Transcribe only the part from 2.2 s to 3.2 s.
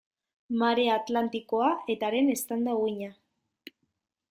eztanda-uhina.